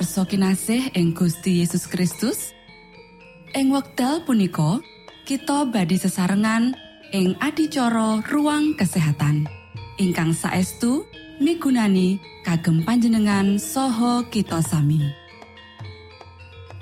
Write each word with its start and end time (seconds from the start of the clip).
Para 0.00 0.08
pamirsa 0.08 0.32
kinasih 0.32 0.82
ing 0.96 1.12
Gusti 1.12 1.60
Yesus 1.60 1.84
Kristus. 1.84 2.56
Ing 3.52 3.68
wekdal 3.68 4.24
punika 4.24 4.80
kita 5.28 5.68
badi 5.68 6.00
sesarengan 6.00 6.72
ing 7.12 7.36
adicara 7.36 8.24
ruang 8.24 8.72
kesehatan. 8.80 9.44
Ingkang 10.00 10.32
saestu 10.32 11.04
migunani 11.36 12.16
kagem 12.48 12.80
panjenengan 12.80 13.60
saha 13.60 14.24
kita 14.32 14.64
sami. 14.64 15.04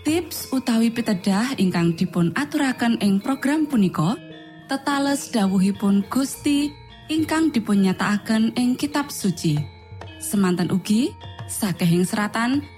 Tips 0.06 0.54
utawi 0.54 0.94
pitedah 0.94 1.58
ingkang 1.58 1.98
dipun 1.98 2.30
aturaken 2.38 3.02
ing 3.02 3.18
program 3.18 3.66
punika 3.66 4.14
tetales 4.70 5.34
dawuhipun 5.34 6.06
Gusti 6.06 6.70
ingkang 7.10 7.50
dipunnyatakaken 7.50 8.54
ing 8.54 8.78
kitab 8.78 9.10
suci. 9.10 9.58
Semantan 10.22 10.70
ugi 10.70 11.10
sakehing 11.50 12.06
seratan 12.06 12.77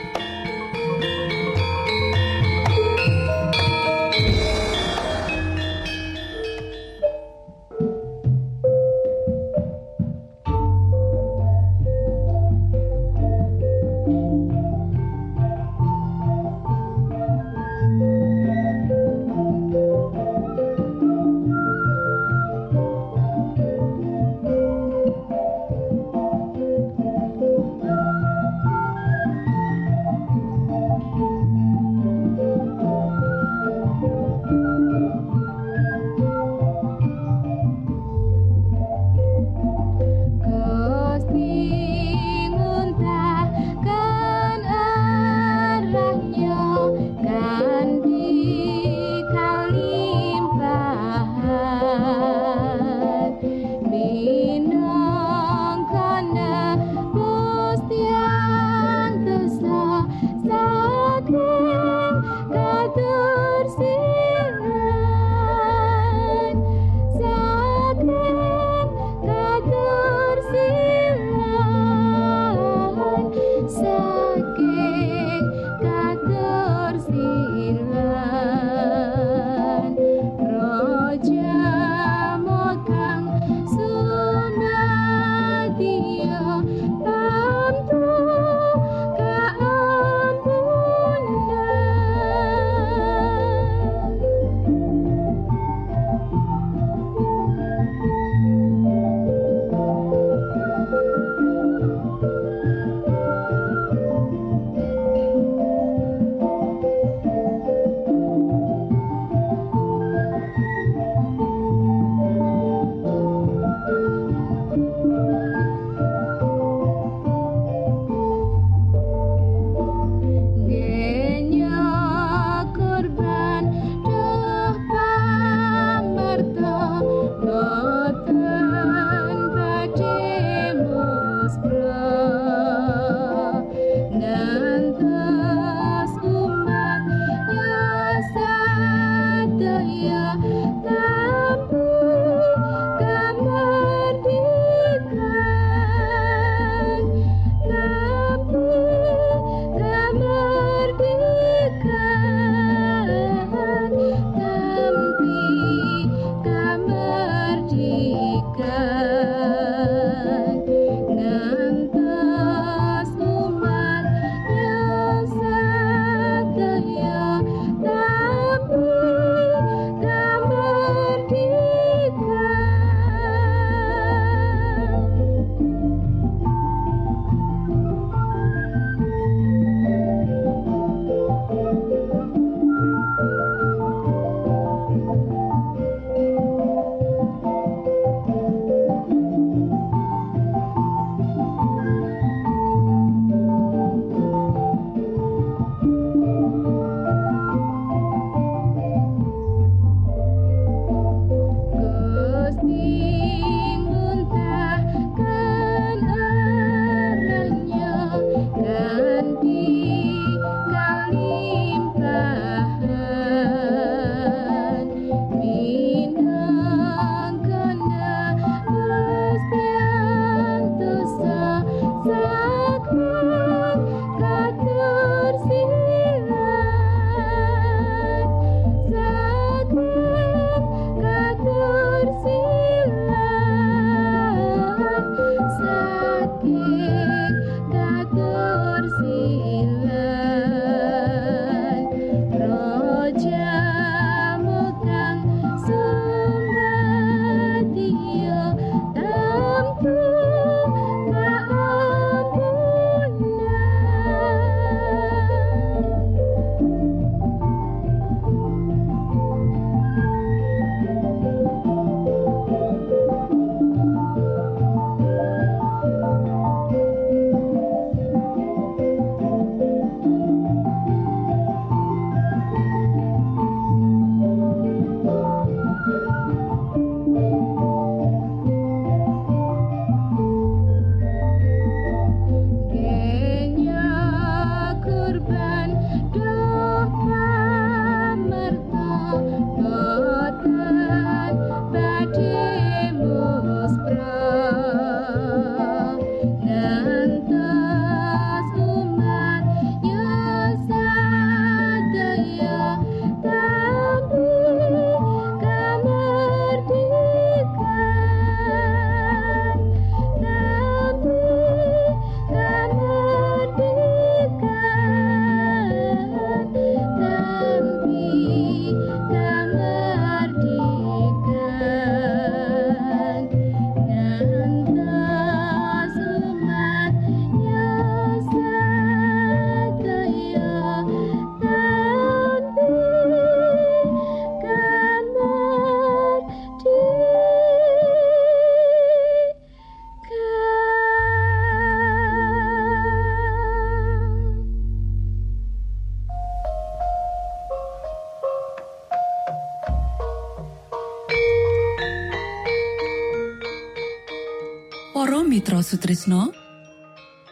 Mitra 355.31 355.63
Sutrisno 355.63 356.27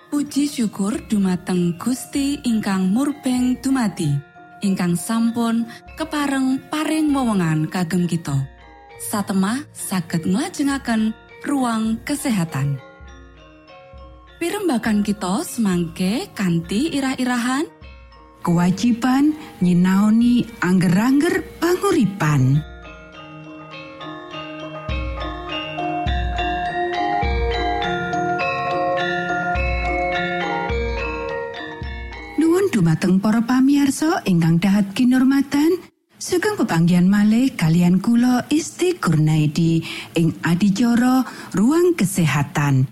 Puji 0.07 0.47
syukur 0.47 1.03
dumateng 1.11 1.75
Gusti 1.75 2.39
ingkang 2.47 2.95
murbeng 2.95 3.59
dumati 3.59 4.07
ingkang 4.63 4.95
sampun 4.95 5.67
kepareng 5.99 6.63
paring 6.71 7.11
wewenngan 7.11 7.68
kagem 7.68 8.07
kita. 8.07 8.39
Satemah 9.03 9.68
saged 9.75 10.23
nglajengaken 10.23 11.11
ruang 11.44 11.99
kesehatan. 12.07 12.79
Pirembakan 14.39 15.03
kita 15.03 15.44
semangke 15.44 16.31
kanthi 16.31 16.95
irah-irahan. 16.95 17.68
Kewajiban 18.39 19.35
nyinaoni 19.59 20.47
angger-angger 20.63 21.44
panguripan. 21.59 22.69
Dumateng 32.99 33.23
para 33.23 33.39
pamiarsa 33.39 34.27
ingkang 34.27 34.59
dahat 34.59 34.91
kinurmatan, 34.91 35.71
sugeng 36.19 36.59
pepanggihan 36.59 37.07
malih 37.07 37.56
kalian 37.56 38.03
kula 38.03 38.44
Isti 38.51 38.99
Kurnaidi 38.99 39.79
ing 40.19 40.35
adicara 40.44 41.23
ruang 41.56 41.95
kesehatan. 41.95 42.91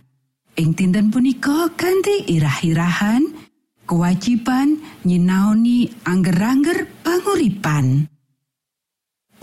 Ing 0.55 0.69
dinten 0.79 1.11
punika 1.11 1.75
kanthi 1.75 2.23
irah-irahan, 2.23 3.35
kewajiban 3.83 4.79
nyinaoni 5.03 5.91
angger-angger 6.07 6.87
panguripan. 7.03 8.07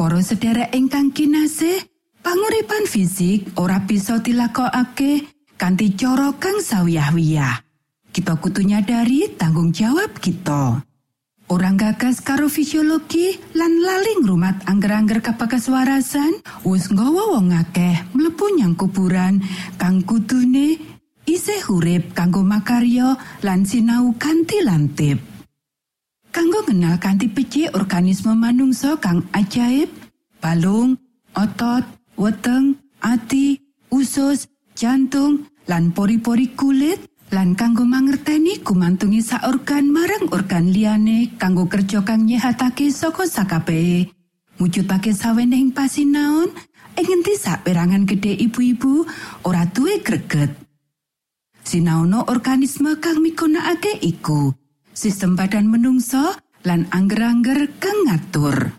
Para 0.00 0.21
sedherek 0.25 0.73
ingkang 0.73 1.12
kinasih, 1.12 1.85
panguripan 2.25 2.88
fisik 2.88 3.52
ora 3.61 3.85
bisa 3.85 4.16
dilakokake 4.16 5.28
kanthi 5.61 5.92
cara 5.92 6.33
kang 6.40 6.56
sawiyah-wiyah. 6.56 7.63
Kita 8.14 8.38
kudu 8.38 8.62
nyadari 8.62 9.26
tanggung 9.35 9.75
jawab 9.75 10.23
kita. 10.23 10.87
Orang 11.50 11.75
gagas 11.75 12.23
karo 12.23 12.47
fisiologi 12.47 13.35
lan 13.59 13.83
laling 13.83 14.23
rumat 14.23 14.62
angger-angger 14.71 15.18
kapakas 15.18 15.66
warasan 15.66 16.38
wis 16.62 16.94
nggawa 16.94 17.35
wong 17.35 17.50
akeh 17.50 18.06
mlebu 18.14 18.54
nyang 18.54 18.78
kuburan 18.78 19.42
kang 19.83 20.06
kudune 20.06 20.78
isih 21.26 21.59
urip 21.75 22.14
kanggo 22.14 22.47
makarya 22.47 23.18
lan 23.42 23.66
sinau 23.66 24.14
kanthi 24.14 24.62
lantip. 24.62 25.18
Kanggo 26.30 26.62
kenal 26.62 27.02
kanthi 27.02 27.26
becik 27.26 27.75
organisme 27.75 28.38
manungsa 28.38 28.94
kang 29.02 29.26
ajaib, 29.35 29.90
balung, 30.38 31.02
otot, 31.35 31.83
weteng, 32.14 32.78
ati, 33.02 33.59
usus, 33.90 34.47
jantung, 34.78 35.50
lan 35.66 35.90
pori-pori 35.90 36.54
kulit, 36.54 36.99
lan 37.33 37.57
kanggo 37.57 37.88
mangerteni 37.88 38.61
gumantungi 38.61 39.25
sak 39.25 39.49
organ 39.49 39.88
marang 39.88 40.28
organ 40.28 40.69
liyane 40.69 41.38
kanggo 41.40 41.64
kerja 41.71 42.04
kang 42.04 42.28
nyehatake 42.28 42.93
saka 42.93 43.25
sakabehe. 43.25 44.11
Mujudake 44.61 45.11
sawenehing 45.11 45.75
pasinaon, 45.75 46.52
ing 46.95 47.07
ngendi 47.07 47.35
saperangan 47.35 48.07
gedhe 48.07 48.38
ibu-ibu 48.38 49.02
ora 49.49 49.66
duwe 49.66 49.99
greget. 49.99 50.54
Sinaono 51.64 52.28
organisme 52.28 53.00
kang 53.00 53.25
migunakake 53.25 53.99
iku 54.04 54.52
sistem 54.95 55.35
badan 55.35 55.66
menungso 55.66 56.37
lan 56.62 56.87
angger-angger 56.95 57.66
kang 57.83 57.99
ngatur. 58.07 58.78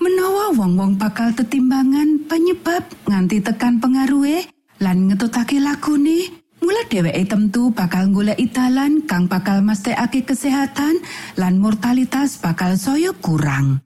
Menawa 0.00 0.56
wong-wong 0.56 0.96
bakal 0.96 1.36
tetimbangan 1.36 2.24
penyebab 2.26 2.86
nganti 3.06 3.44
tekan 3.44 3.78
pengaruhe 3.78 4.48
lan 4.80 5.06
ngetutake 5.10 5.60
lagune, 5.60 6.43
mula 6.64 6.88
dheweke 6.88 7.28
temtu 7.28 7.68
bakal 7.76 8.08
golek 8.08 8.40
dalan 8.56 9.04
kang 9.04 9.28
bakal 9.28 9.60
mesthekake 9.60 10.24
kesehatan 10.24 10.96
lan 11.36 11.60
mortalitas 11.60 12.40
bakal 12.40 12.72
saya 12.80 13.12
kurang. 13.12 13.84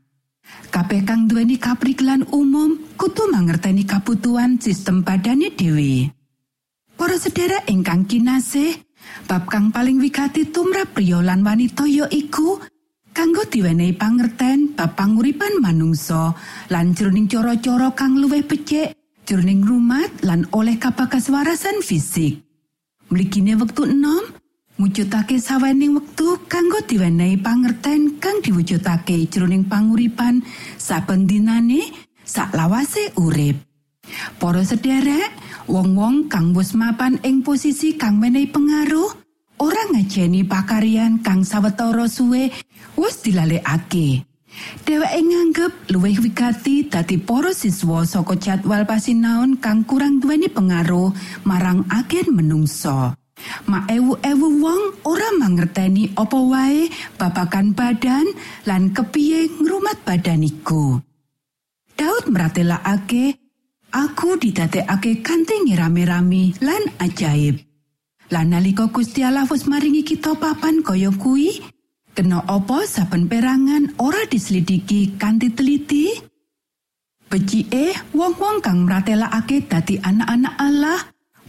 Kabeh 0.71 1.03
kang 1.03 1.27
duweni 1.27 1.59
kaprikelan 1.59 2.23
umum 2.31 2.79
kudu 2.95 3.27
mangerteni 3.35 3.83
kabutuhan 3.83 4.63
sistem 4.63 5.03
badane 5.03 5.51
dhewe. 5.51 6.15
Para 6.95 7.19
sedherek 7.19 7.67
ingkang 7.67 8.07
kinasih, 8.07 8.79
bab 9.27 9.51
kang 9.51 9.75
paling 9.75 9.99
wigati 9.99 10.47
tumrap 10.55 10.95
priya 10.95 11.19
lan 11.19 11.43
wanita 11.43 11.83
ya 11.91 12.07
iku 12.07 12.63
kanggo 13.11 13.43
diwenehi 13.47 13.99
pangerten 13.99 14.79
bab 14.79 14.95
panguripan 14.95 15.59
manungsa 15.59 16.31
lan 16.71 16.95
jroning 16.95 17.27
cara-cara 17.27 17.91
kang 17.99 18.19
luwih 18.19 18.47
becik 18.47 18.95
jroning 19.27 19.67
rumat 19.67 20.11
lan 20.23 20.47
oleh 20.55 20.79
kapakas 20.79 21.27
warasan 21.27 21.83
fisik. 21.83 22.48
Mligine 23.09 23.57
wektu 23.57 23.89
enom, 23.89 24.21
mujudake 24.77 25.41
sawening 25.41 25.97
wektu 25.97 26.45
kanggo 26.45 26.77
diwenehi 26.85 27.41
pangerten 27.41 28.21
kang 28.21 28.45
diwujudake 28.45 29.25
jroning 29.33 29.65
panguripan 29.65 30.45
saben 30.77 31.25
dinane 31.25 31.89
saklawase 32.29 33.17
urip. 33.17 33.57
Para 34.37 34.61
sederek, 34.61 35.33
wong-wong 35.65 36.29
kang 36.29 36.53
wis 36.53 36.77
mapan 36.77 37.17
ing 37.25 37.41
posisi 37.41 37.97
kang 37.97 38.21
menehi 38.21 38.53
pengaruh, 38.53 39.09
ora 39.57 39.89
ngajeni 39.89 40.45
pakaryan 40.45 41.25
kang 41.25 41.49
sawetara 41.49 42.05
suwe 42.05 42.53
wis 43.01 43.25
dilalekake. 43.25 44.28
Dheweke 44.87 45.21
nganggep 45.21 45.73
luwih 45.93 46.19
wigati 46.23 46.89
dadi 46.89 47.17
para 47.21 47.53
siswa 47.53 48.07
saka 48.09 48.35
jadwal 48.41 48.89
pasinaon 48.89 49.61
kang 49.61 49.85
kurang 49.85 50.19
duweni 50.23 50.49
pengaruh 50.49 51.13
marang 51.45 51.85
agen 51.93 52.33
menungso. 52.33 53.15
Ma 53.71 53.87
ewu-ewu 53.87 54.49
wong 54.59 54.83
ora 55.07 55.31
mangerteni 55.39 56.11
apa 56.19 56.39
wae 56.43 56.91
babakan 57.15 57.71
badan 57.77 58.27
lan 58.67 58.91
kepiye 58.91 59.47
ngrumat 59.63 60.03
badan 60.03 60.43
iku. 60.43 60.99
Daud 61.95 62.31
meratelakake 62.31 63.39
Aku 63.89 64.37
didadekake 64.37 65.25
kanthi 65.25 65.65
rame-rame 65.73 66.53
lan 66.61 66.93
ajaib. 67.01 67.57
Lan 68.29 68.53
nalika 68.53 68.93
Gusti 68.93 69.25
Allah 69.25 69.49
wis 69.49 69.65
maringi 69.65 70.05
kita 70.05 70.37
papan 70.37 70.85
kaya 70.85 71.09
kuwi, 71.09 71.65
kena 72.19 72.43
apa 72.51 72.83
saben 72.83 73.31
perangan 73.31 73.95
ora 74.03 74.27
diselidiki 74.27 75.15
kanthi 75.15 75.55
teliti? 75.55 76.19
Becike 77.31 77.95
wong-wong 78.11 78.59
kang 78.59 78.83
mratelakake 78.83 79.71
dadi 79.71 80.03
anak-anak 80.03 80.55
Allah, 80.59 80.99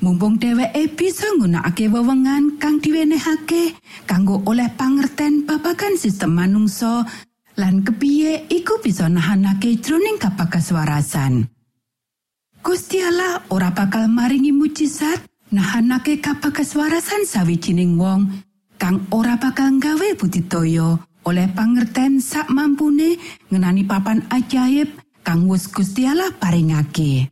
mumpung 0.05 0.37
dheweke 0.37 0.93
bisa 0.93 1.25
nggunakake 1.41 1.89
wewengan 1.89 2.61
kang 2.61 2.77
diwenehake 2.77 3.81
kanggo 4.05 4.45
oleh 4.45 4.69
pangerten 4.77 5.49
babagan 5.49 5.97
sistem 5.97 6.37
manungsa 6.37 7.01
lan 7.57 7.81
kepiye 7.81 8.45
iku 8.53 8.77
bisa 8.85 9.09
nahanake 9.09 9.81
jroning 9.81 10.21
kapakaswarasan. 10.21 11.49
Gusti 12.61 13.01
Allah 13.01 13.41
ora 13.49 13.73
bakal 13.73 14.05
maringi 14.05 14.53
mujizat 14.53 15.25
nahanake 15.49 16.21
kapakaswarasan 16.21 17.25
sawijining 17.25 17.97
wong 17.97 18.45
kang 18.79 19.03
ora 19.11 19.35
bakal 19.35 19.75
nggawe 19.75 20.15
budidaya 20.15 20.95
oleh 21.27 21.47
pangerten 21.51 22.23
sak 22.23 22.47
mampune 22.47 23.19
ngenani 23.51 23.83
papan 23.83 24.23
ajaib 24.31 24.87
kang 25.21 25.45
wis 25.51 25.67
Gusti 25.67 26.07
Allah 26.07 26.31
paringake. 26.39 27.27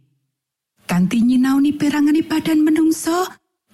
Kanthi 0.88 1.24
nyinauni 1.24 1.76
perangane 1.76 2.24
badan 2.24 2.64
menungso, 2.64 3.28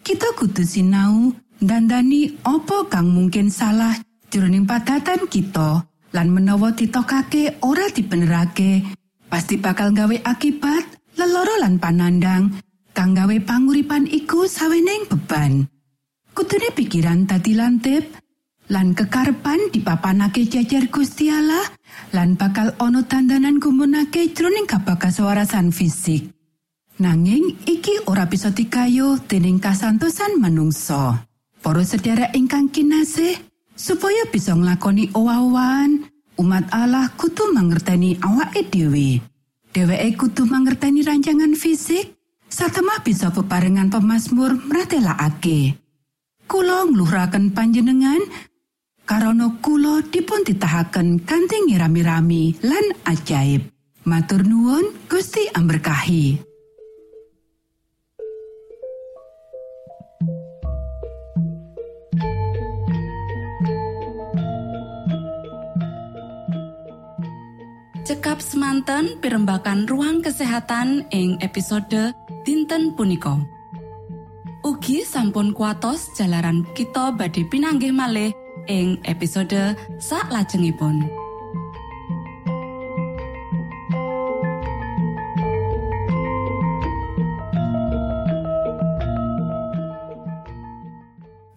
kita 0.05 0.37
kudu 0.37 0.61
sinau 0.63 1.33
dandani 1.57 2.37
opo 2.45 2.85
kang 2.87 3.09
mungkin 3.09 3.49
salah 3.49 3.97
jroning 4.29 4.69
padatan 4.69 5.25
kita 5.29 5.81
lan 6.13 6.27
menawa 6.29 6.73
ditokake 6.77 7.57
ora 7.65 7.89
dibenerake 7.89 8.85
pasti 9.29 9.57
bakal 9.57 9.89
gawe 9.93 10.13
akibat 10.29 10.85
leloro 11.17 11.57
lan 11.57 11.81
panandang 11.81 12.53
kang 12.93 13.17
gawe 13.17 13.33
panguripan 13.41 14.05
iku 14.05 14.45
saweneng 14.45 15.09
beban. 15.09 15.72
Kudune 16.33 16.73
pikiran 16.73 17.29
tadi 17.29 17.53
lantip 17.53 18.09
lan 18.73 18.97
kekarepan 18.97 19.69
dipapanake 19.69 20.49
jajar 20.49 20.89
Gusti 20.89 21.29
Allah 21.29 21.61
lan 22.09 22.33
bakal 22.33 22.73
ono 22.81 23.05
tandanan 23.05 23.61
gumunake 23.61 24.33
jroning 24.33 24.65
kabakaswarasan 24.65 25.69
fisik. 25.69 26.33
Nanging 26.97 27.61
iki 27.69 28.01
ora 28.09 28.25
bisa 28.25 28.49
dikayo 28.49 29.21
dening 29.29 29.61
kasantosan 29.61 30.41
manungsa. 30.41 31.21
Para 31.61 31.85
sedherek 31.85 32.33
ingkang 32.33 32.73
kinasih, 32.73 33.37
supaya 33.77 34.25
bisa 34.33 34.57
nglakoni 34.57 35.13
owah-owahan, 35.13 36.09
umat 36.41 36.65
Allah 36.73 37.13
kudu 37.13 37.53
mangerteni 37.53 38.17
awake 38.25 38.73
dhewe. 38.73 39.21
Dheweke 39.69 40.09
kudu 40.17 40.49
mangerteni 40.49 41.05
rancangan 41.05 41.53
fisik, 41.53 42.17
satemah 42.49 43.05
bisa 43.05 43.29
bebarengan 43.29 43.93
pemazmur 43.93 44.53
mratelakake. 44.65 45.82
kula 46.53 46.85
ngluhuraken 46.85 47.49
panjenengan 47.49 48.21
karana 49.09 49.57
kula 49.57 50.05
dipun 50.05 50.45
titahaken 50.45 51.25
kanthi 51.25 51.65
ngirami-rami 51.65 52.61
lan 52.61 52.93
ajaib. 53.09 53.73
Matur 54.05 54.45
nuwun 54.45 54.85
Gusti 55.09 55.49
amberkahi. 55.49 56.37
Cekap 68.05 68.45
semanten 68.45 69.17
pimbakan 69.25 69.89
ruang 69.89 70.21
kesehatan 70.21 71.09
ing 71.09 71.41
episode 71.41 72.13
dinten 72.45 72.93
punika. 72.93 73.41
Ugi 74.83 75.07
sampun 75.07 75.55
kuatos 75.55 76.11
jalaran 76.11 76.67
kita 76.75 77.15
badhe 77.15 77.47
pinanggih 77.47 77.95
malih 77.95 78.35
ing 78.67 78.99
episode 79.07 79.79
sak 79.95 80.27
lajengipun. 80.27 81.07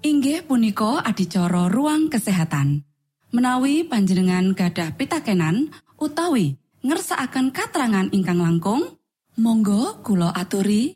Inggih 0.06 0.46
punika 0.46 1.02
adicara 1.02 1.66
ruang 1.66 2.06
kesehatan. 2.06 2.86
Menawi 3.34 3.82
panjenengan 3.90 4.54
gadah 4.54 4.94
pitakenan 4.94 5.74
utawi 5.98 6.62
ngersaakan 6.86 7.50
katerangan 7.50 8.06
ingkang 8.14 8.38
langkung, 8.38 8.86
monggo 9.34 9.98
kulo 10.06 10.30
aturi 10.30 10.95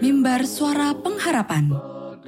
mimbar 0.00 0.44
suara 0.44 0.92
pengharapan. 0.96 1.72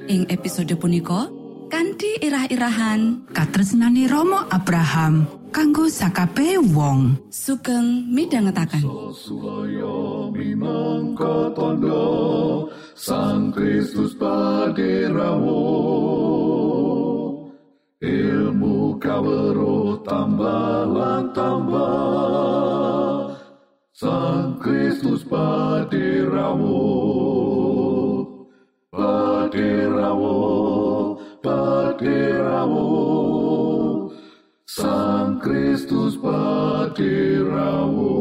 Ing 0.09 0.25
episode 0.33 0.73
punika 0.79 1.29
kanthi 1.69 2.17
irah-irahan. 2.23 3.29
Katresnane 3.29 4.09
Romo 4.09 4.41
Abraham 4.49 5.27
kanggo 5.53 5.85
sakabe 5.89 6.57
wong. 6.57 7.29
Sugeng 7.29 8.09
minangka 8.09 8.65
tondo 11.53 12.03
Sang 12.99 13.55
Kristus 13.55 14.11
paderamu 14.19 15.63
ilmu 17.99 18.99
kawero 18.99 20.03
tambah 20.03 21.31
tambah 21.31 23.39
Sang 23.95 24.59
Kristus 24.59 25.23
paderamu 25.27 26.79
paderamu 29.49 30.37
paderamu 31.41 32.89
Sang 34.69 35.41
Kristus 35.41 36.13
paderamu 36.21 38.13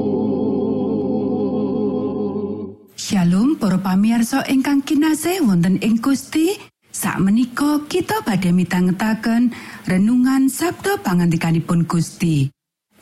Shalom 2.97 3.61
para 3.61 3.77
pamirsa 3.77 4.49
ingkang 4.49 4.81
kinasih 4.81 5.45
wonten 5.45 5.77
ing 5.85 6.01
Gusti 6.01 6.57
Sakmenika 6.89 7.85
kita 7.93 8.25
badhe 8.25 8.49
mitangetaken 8.49 9.53
renungan 9.85 10.49
Sabda 10.49 10.97
pangandikanipun 11.05 11.85
Gusti. 11.85 12.49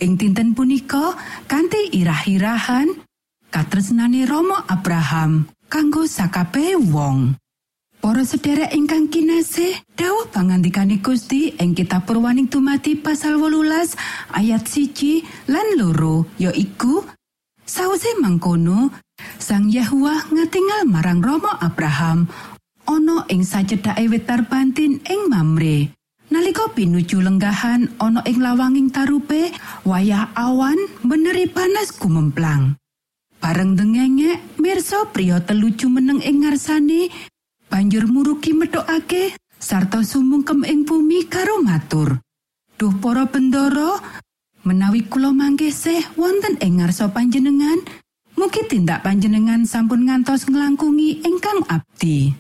Ing 0.03 0.19
dinten 0.19 0.53
punika 0.53 1.15
kanthi 1.47 1.95
irah-irahan 1.95 2.91
katresnane 3.49 4.27
Romo 4.29 4.59
Abraham 4.67 5.47
kanggo 5.71 6.05
sakabeh 6.05 6.77
wong. 6.77 7.39
Para 8.07 8.23
sedherek 8.23 8.71
ingkang 8.71 9.11
kinasih, 9.11 9.83
dawuh 9.99 10.31
pangandikane 10.31 11.03
Gusti 11.03 11.59
ing 11.59 11.75
kitab 11.75 12.07
Purwaning 12.07 12.47
Tumati 12.47 12.95
pasal 12.95 13.35
18 13.35 13.99
ayat 14.31 14.63
siji 14.63 15.27
lan 15.51 15.75
loro 15.75 16.23
yaiku 16.39 17.03
Sawise 17.67 18.15
mangkono, 18.23 18.95
Sang 19.43 19.67
Yahwa 19.67 20.23
ngatingal 20.31 20.87
marang 20.87 21.19
Romo 21.19 21.51
Abraham 21.59 22.31
ana 22.87 23.27
ing 23.27 23.43
sacedhake 23.43 24.07
wetar 24.07 24.47
bantin 24.47 25.03
ing 25.03 25.27
Mamre. 25.27 25.91
Nalika 26.31 26.71
pinuju 26.79 27.19
lenggahan 27.19 27.91
ana 27.99 28.23
ing 28.23 28.39
lawanging 28.39 28.95
tarupe, 28.95 29.51
wayah 29.83 30.31
awan 30.39 30.79
beneri 31.03 31.51
panas 31.51 31.91
gumemplang. 31.91 32.79
Bareng 33.43 33.75
dengenge, 33.75 34.39
mirsa 34.63 35.11
priya 35.11 35.43
telu 35.43 35.75
jumeneng 35.75 36.23
ing 36.23 36.47
ngarsane 36.47 37.35
banjur 37.67 38.07
muruki 38.09 38.55
metokake 38.57 39.37
sarta 39.59 40.05
sumungkem 40.05 40.63
ing 40.63 40.87
bumi 40.87 41.27
karo 41.27 41.63
matur. 41.65 42.21
Duh 42.77 42.93
para 43.01 43.25
bendoro, 43.25 43.99
menawi 44.69 45.09
kula 45.09 45.33
mangkesih 45.33 46.15
wonten 46.21 46.61
ing 46.61 46.79
ngarsa 46.79 47.09
panjenengan, 47.09 47.81
mugi 48.37 48.63
tindak 48.69 49.01
panjenengan 49.01 49.65
sampun 49.65 50.05
ngantos 50.05 50.45
nglangkungi 50.47 51.25
ingkang 51.25 51.65
abdi. 51.73 52.37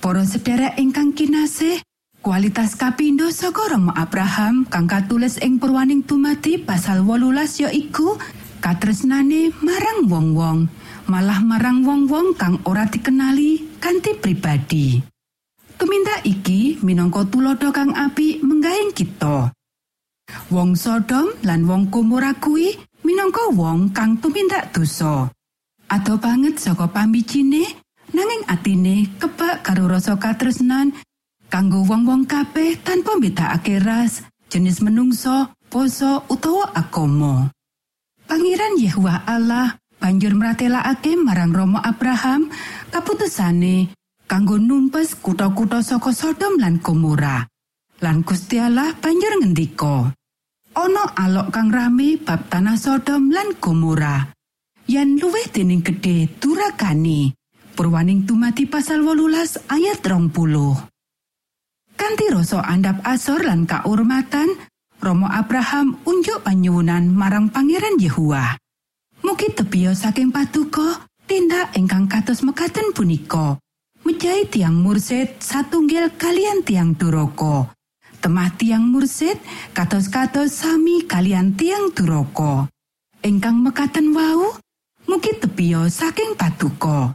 Para 0.00 0.24
sedherek 0.24 0.78
ingkang 0.80 1.12
kinasih, 1.12 1.82
kualitas 2.24 2.78
kapindo 2.78 3.28
saka 3.34 3.76
Rama 3.76 3.92
Abraham 3.98 4.64
kang 4.64 4.88
katulis 4.88 5.36
ing 5.42 5.60
Purwaning 5.60 6.06
Tumati 6.06 6.56
pasal 6.56 7.04
18 7.04 7.68
yaiku 7.68 8.16
katresnane 8.64 9.52
marang 9.60 10.06
wong-wong, 10.08 10.70
malah 11.10 11.42
marang 11.42 11.82
wong-wong 11.82 12.38
kang 12.38 12.62
ora 12.70 12.86
dikenali 12.86 13.82
kanthi 13.82 14.14
pribadi. 14.14 15.02
Tumindak 15.74 16.22
iki 16.22 16.78
minangka 16.86 17.26
tulodo 17.26 17.74
kang 17.74 17.90
apik 17.98 18.38
menggahing 18.46 18.94
kita. 18.94 19.50
Wong 20.54 20.78
Sodom 20.78 21.34
lan 21.42 21.66
wong 21.66 21.90
Gomora 21.90 22.30
kuwi 22.38 22.78
minangka 23.02 23.50
wong 23.50 23.90
kang 23.90 24.22
tumindak 24.22 24.70
dosa. 24.70 25.26
Ado 25.90 26.14
banget 26.22 26.62
saka 26.62 26.86
pambijine 26.86 27.66
nanging 28.14 28.46
atine 28.46 29.10
kebak 29.18 29.66
karo 29.66 29.90
rasa 29.90 30.14
katresnan 30.14 30.94
kanggo 31.50 31.82
wong-wong 31.82 32.30
kabeh 32.30 32.78
tanpa 32.86 33.18
mbedakake 33.18 33.82
ras, 33.82 34.22
jenis 34.46 34.78
menungso, 34.86 35.50
poso 35.66 36.22
utawa 36.30 36.70
agama. 36.70 37.50
Pangeran 38.30 38.78
Yehuwa 38.78 39.26
Allah 39.26 39.79
banjur 40.00 40.32
mratelakake 40.32 41.20
marang 41.20 41.52
Romo 41.52 41.76
Abraham 41.76 42.48
kaputusane 42.88 43.92
kanggo 44.24 44.56
numpes 44.56 45.12
kutha-kutha 45.20 45.84
saka 45.84 46.16
Sodom 46.16 46.56
lan 46.56 46.80
Gomora. 46.80 47.44
Lan 48.00 48.24
Gusti 48.24 48.56
Allah 48.56 48.96
banjur 48.96 49.44
ngendika, 49.44 50.08
ana 50.72 51.04
alok 51.20 51.52
kang 51.52 51.68
rame 51.68 52.16
bab 52.16 52.48
tanah 52.48 52.80
Sodom 52.80 53.28
lan 53.28 53.60
Gomora. 53.60 54.24
Yen 54.88 55.20
luwih 55.20 55.46
dening 55.52 55.84
gedhe 55.84 56.26
durakane. 56.40 57.36
Purwaning 57.76 58.28
tumati 58.28 58.68
pasal 58.68 59.00
18 59.04 59.72
ayat 59.72 59.98
20. 60.04 60.36
Kanthi 61.96 62.26
rasa 62.28 62.60
andap 62.64 63.00
asor 63.04 63.40
lan 63.44 63.64
kaurmatan, 63.64 64.52
Romo 65.00 65.24
Abraham 65.28 65.96
unjuk 66.04 66.44
panyuwunan 66.44 67.08
marang 67.08 67.48
Pangeran 67.48 67.96
Yehuwa. 67.96 68.59
Mugi 69.20 69.52
tebia 69.52 69.92
saking 69.92 70.32
patuko 70.32 70.96
tindak 71.28 71.76
ingkang 71.76 72.08
kados 72.08 72.40
mekaten 72.40 72.96
punika. 72.96 73.60
Mejahi 74.00 74.48
tiang 74.48 74.80
mursid 74.80 75.36
satunggal 75.44 76.16
kalian 76.16 76.64
tiang 76.64 76.96
duroko. 76.96 77.68
Temah 78.20 78.52
tiang 78.56 78.88
mursid 78.88 79.36
kados-kados 79.76 80.52
sami 80.52 81.04
kalian 81.04 81.52
tiang 81.52 81.92
duroko. 81.92 82.68
Ingkang 83.20 83.60
mekaten 83.60 84.16
wau, 84.16 84.56
mugi 85.04 85.36
tebia 85.36 85.84
saking 85.88 86.32
patuko. 86.36 87.12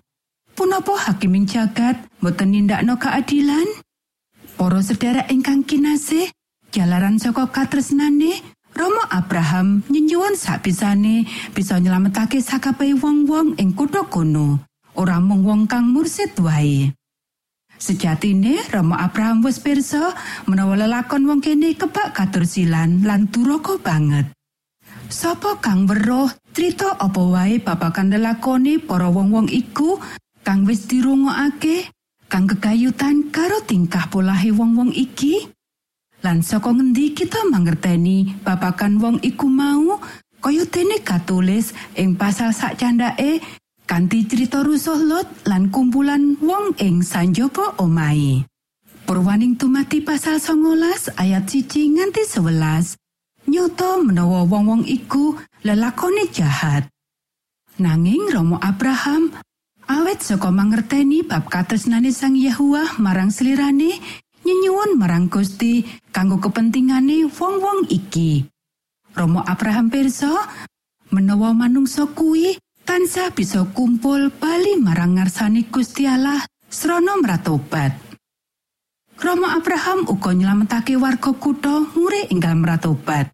Punapa 0.53 0.93
hakiming 1.09 1.49
jagat 1.49 1.99
boten 2.21 2.53
nindakno 2.53 3.01
keadilan? 3.01 3.65
Para 4.55 4.79
sedherek 4.79 5.27
ingkang 5.33 5.67
kinasih, 5.67 6.31
jalaran 6.71 7.19
saka 7.19 7.51
katresnane, 7.51 8.39
Romo 8.75 9.07
Abraham 9.07 9.87
nyuwun 9.87 10.35
sapisane 10.35 11.23
bisa 11.55 11.79
nyelametake 11.79 12.43
sakabeh 12.43 12.91
wong-wong 12.99 13.55
ing 13.55 13.71
kutha 13.71 14.03
kono, 14.11 14.67
ora 14.99 15.23
mung 15.23 15.47
wong 15.47 15.63
kang 15.63 15.95
mursid 15.95 16.35
wae. 16.43 16.91
Sejatine 17.79 18.59
Romo 18.75 18.99
Abraham 18.99 19.47
wis 19.47 19.63
pirsa 19.63 20.11
menawa 20.43 20.75
lelakon 20.75 21.23
wong 21.23 21.39
kene 21.39 21.71
kebak 21.79 22.11
katursilan 22.11 23.07
lan 23.07 23.31
duraka 23.31 23.79
banget. 23.79 24.35
Sapa 25.07 25.55
kang 25.63 25.87
weruh 25.87 26.27
crita 26.51 26.99
apa 26.99 27.21
wae 27.23 27.63
babagan 27.63 28.11
lelakone 28.11 28.83
para 28.83 29.07
wong-wong 29.07 29.47
iku 29.55 30.03
kang 30.43 30.67
wis 30.67 30.83
dirungokake 30.83 31.95
kang 32.27 32.43
kegayutan 32.43 33.31
karo 33.31 33.63
tingkah 33.63 34.11
polahe 34.11 34.51
wong-wong 34.51 34.91
iki 34.91 35.54
lan 36.25 36.41
saka 36.41 36.73
ngendi 36.73 37.13
kita 37.13 37.45
mangerteni 37.53 38.33
babakan 38.41 38.97
wong 38.97 39.17
iku 39.21 39.45
mau? 39.45 40.01
Kaya 40.41 40.65
dene 40.65 40.97
katulis 41.05 41.77
ing 41.93 42.17
pasal 42.17 42.49
sak 42.49 42.81
candake 42.81 43.45
kanthi 43.85 44.25
cerita 44.25 44.65
rusuh 44.65 44.97
lot 44.97 45.29
lan 45.45 45.69
kumpulan 45.69 46.33
wong 46.41 46.73
ing 46.81 47.05
sanjaba 47.05 47.77
omahe. 47.77 48.41
Purwaning 49.05 49.53
tumati 49.53 50.01
pasal 50.01 50.41
19 50.41 51.13
ayat 51.13 51.45
siji 51.45 51.93
nganti 51.93 52.25
11 52.25 52.97
nyoto 53.45 54.01
menawa 54.01 54.49
wong-wong 54.49 54.81
iku 54.89 55.37
lelakone 55.61 56.25
jahat. 56.33 56.89
Nanging 57.77 58.33
Romo 58.33 58.57
Abraham 58.57 59.29
awet 59.85 60.25
saka 60.25 60.49
mangerteni 60.49 61.21
bab 61.21 61.53
katresnane 61.53 62.09
Sang 62.09 62.33
Yahuwah 62.33 62.97
marang 62.97 63.29
slirane 63.29 64.24
nyenyuwun 64.45 65.01
marang 65.01 65.25
Gusti 65.27 65.81
kanggo 66.13 66.37
kepentingane 66.37 67.25
wong-wong 67.25 67.89
iki. 67.89 68.45
Romo 69.17 69.41
Abraham 69.41 69.89
pirsa 69.89 70.29
menawa 71.09 71.51
manungsa 71.57 72.05
kuwi 72.13 72.61
tansah 72.85 73.33
bisa 73.33 73.65
kumpul 73.73 74.29
bali 74.29 74.77
marang 74.77 75.17
ngarsane 75.17 75.65
Gusti 75.73 76.05
Allah 76.05 76.45
srana 76.69 77.17
mratobat. 77.17 77.97
Romo 79.17 79.47
Abraham 79.49 80.05
uga 80.05 80.35
nyelametake 80.35 80.93
warga 80.99 81.31
kutha 81.33 81.81
ngure 81.95 82.29
enggal 82.29 82.53
meratobat. 82.59 83.31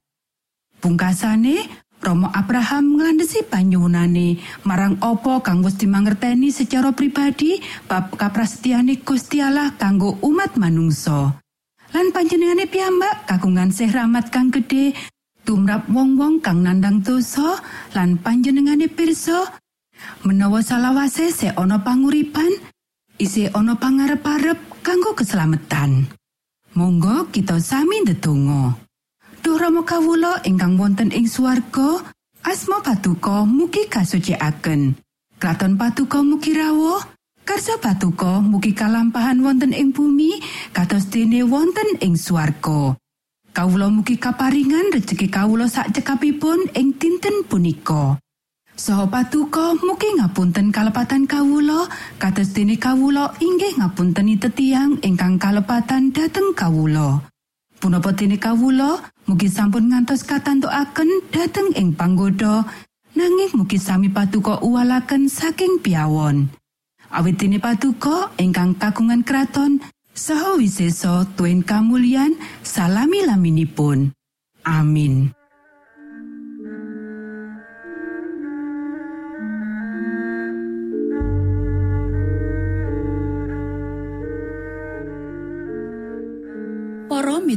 Pungkasane 0.80 1.68
Romo 2.02 2.34
Abraham 2.34 2.98
nglandhesi 2.98 3.46
panyuwunane 3.46 4.42
marang 4.66 4.98
apa 5.06 5.46
kang 5.46 5.62
wis 5.62 5.78
dimangerteni 5.78 6.50
secara 6.50 6.90
pribadi 6.98 7.62
bab 7.86 8.18
kaprasetyane 8.18 9.06
Gusti 9.06 9.38
Allah 9.38 9.78
kanggo 9.78 10.18
umat 10.26 10.58
manungsa. 10.58 11.38
Lan 11.94 12.10
panjenengane 12.10 12.66
piyambak 12.66 13.30
kagungan 13.30 13.70
sih 13.70 13.86
rahmat 13.86 14.34
kang 14.34 14.50
gedhe 14.50 14.98
tumrap 15.46 15.86
wong-wong 15.94 16.42
kang 16.42 16.66
nandang 16.66 17.06
dosa 17.06 17.62
lan 17.94 18.18
panjenengane 18.18 18.90
pirsa 18.90 19.54
menawa 20.26 20.66
salawase 20.66 21.30
se 21.30 21.54
ana 21.54 21.86
panguripan 21.86 22.50
isih 23.22 23.54
ana 23.54 23.78
pangarep-arep 23.78 24.58
kanggo 24.82 25.14
keselamatan. 25.14 26.10
Monggo 26.74 27.30
kita 27.30 27.62
sami 27.62 28.02
ndedonga. 28.02 28.90
Duh 29.42 29.58
Rama 29.58 29.82
kawula 29.82 30.38
ingkang 30.46 30.78
wonten 30.78 31.10
ing 31.10 31.26
swarga, 31.26 32.06
asma 32.46 32.78
patuko 32.86 33.42
mugi 33.50 33.90
kasucikaken. 33.90 34.94
Kraton 35.42 35.82
patuko 35.82 36.22
mugi 36.22 36.54
rawuh, 36.54 37.02
karsa 37.42 37.82
patuko 37.82 38.38
mugi 38.38 38.78
kalampahan 38.78 39.42
wonten 39.42 39.74
ing 39.74 39.98
bumi 39.98 40.38
kados 40.70 41.10
dene 41.10 41.42
wonten 41.42 41.98
ing 42.06 42.14
swarga. 42.14 42.94
Kawula 43.50 43.90
mugi 43.90 44.22
kaparingan 44.22 44.94
rejeki 44.94 45.26
kawula 45.34 45.66
sak 45.66 45.90
cekapipun 45.90 46.78
ing 46.78 47.02
dinten 47.02 47.42
punika. 47.50 48.22
Saha 48.78 49.10
patuko 49.10 49.74
mugi 49.82 50.22
ngapunten 50.22 50.70
kalepatan 50.70 51.26
kawula 51.26 51.90
kados 52.22 52.54
dene 52.54 52.78
kawula 52.78 53.34
inggih 53.42 53.74
ngapunteni 53.82 54.38
tetiang 54.38 55.02
ingkang 55.02 55.42
kalepatan 55.42 56.14
dhateng 56.14 56.54
kawula. 56.54 57.31
Punapa 57.82 58.14
dene 58.14 58.38
kawula 58.38 59.02
mugi 59.26 59.50
sampun 59.50 59.90
ngantos 59.90 60.22
katantukaken 60.22 61.34
dhateng 61.34 61.74
ing 61.74 61.98
panggoda 61.98 62.62
nanging 63.18 63.58
mugi 63.58 63.82
sami 63.82 64.06
patuko 64.06 64.62
uwalaken 64.62 65.26
saking 65.26 65.82
piawon. 65.82 66.46
Awit 67.10 67.42
dene 67.42 67.58
patuko 67.58 68.30
ingkang 68.38 68.78
kagungan 68.78 69.26
kraton 69.26 69.82
saha 70.14 70.62
wiseso 70.62 71.26
tuen 71.34 71.66
kamulyan 71.66 72.38
salami 72.62 73.26
laminipun. 73.26 74.14
Amin. 74.62 75.34